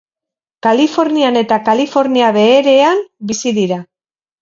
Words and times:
Kalifornian 0.67 1.37
eta 1.43 1.61
Kalifornia 1.69 2.33
Beherean 2.41 3.07
bizi 3.33 3.59
dira. 3.63 3.83